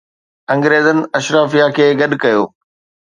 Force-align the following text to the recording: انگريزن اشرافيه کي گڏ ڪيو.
انگريزن 0.53 0.97
اشرافيه 1.17 1.67
کي 1.75 1.85
گڏ 2.01 2.11
ڪيو. 2.23 2.41